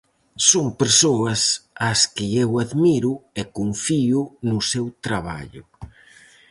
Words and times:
Son 0.51 0.67
persoas 0.81 1.41
ás 1.89 2.01
que 2.15 2.25
eu 2.43 2.49
admiro 2.63 3.13
e 3.39 3.41
confío 3.57 4.19
no 4.49 4.57
seu 4.71 4.85
traballo. 5.05 5.63